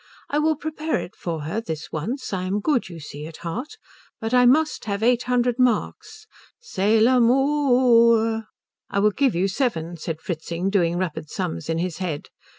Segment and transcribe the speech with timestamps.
[0.31, 2.33] I will prepare it for her this once.
[2.33, 3.77] I am good, you see, at heart.
[4.19, 6.25] But I must have eight hundred marks.
[6.59, 8.47] Cest l'amo o o o o our."
[8.89, 12.29] "I will give you seven," said Fritzing, doing rapid sums in his head.